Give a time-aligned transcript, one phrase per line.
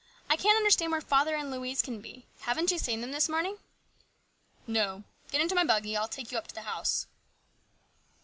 [0.31, 2.25] I can't understand where father and Louise can be.
[2.39, 3.59] Haven't you seen them this morning
[4.65, 5.03] ?""No.
[5.29, 5.95] Get into my buggy.
[5.95, 7.05] I will take you up to the house."